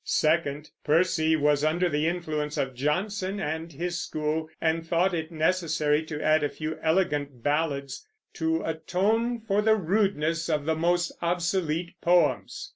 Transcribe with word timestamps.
Second; 0.03 0.71
Percy 0.83 1.35
was 1.35 1.63
under 1.63 1.87
the 1.87 2.07
influence 2.07 2.57
of 2.57 2.73
Johnson 2.73 3.39
and 3.39 3.71
his 3.71 3.99
school, 4.01 4.49
and 4.59 4.83
thought 4.83 5.13
it 5.13 5.31
necessary 5.31 6.01
to 6.05 6.19
add 6.19 6.43
a 6.43 6.49
few 6.49 6.79
elegant 6.81 7.43
ballads 7.43 8.03
"to 8.33 8.63
atone 8.63 9.39
for 9.41 9.61
the 9.61 9.75
rudeness 9.75 10.49
of 10.49 10.65
the 10.65 10.73
more 10.75 10.97
obsolete 11.21 11.93
poems." 12.01 12.69